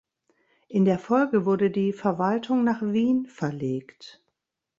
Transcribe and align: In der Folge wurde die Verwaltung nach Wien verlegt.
In 0.67 0.85
der 0.85 0.97
Folge 0.97 1.45
wurde 1.45 1.69
die 1.69 1.93
Verwaltung 1.93 2.63
nach 2.63 2.81
Wien 2.81 3.27
verlegt. 3.27 4.19